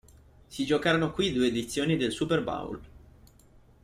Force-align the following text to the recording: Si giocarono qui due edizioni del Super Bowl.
Si 0.47 0.65
giocarono 0.65 1.11
qui 1.11 1.31
due 1.31 1.45
edizioni 1.45 1.95
del 1.95 2.11
Super 2.11 2.41
Bowl. 2.41 2.79